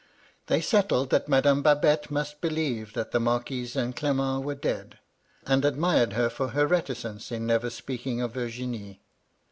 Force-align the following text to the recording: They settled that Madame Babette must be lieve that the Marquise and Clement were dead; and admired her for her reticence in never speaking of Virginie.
They 0.47 0.61
settled 0.61 1.11
that 1.11 1.27
Madame 1.29 1.61
Babette 1.61 2.09
must 2.09 2.41
be 2.41 2.49
lieve 2.49 2.93
that 2.93 3.11
the 3.11 3.19
Marquise 3.19 3.75
and 3.75 3.95
Clement 3.95 4.43
were 4.43 4.55
dead; 4.55 4.97
and 5.45 5.63
admired 5.63 6.13
her 6.13 6.27
for 6.27 6.47
her 6.47 6.65
reticence 6.65 7.31
in 7.31 7.45
never 7.45 7.69
speaking 7.69 8.19
of 8.19 8.31
Virginie. 8.33 9.03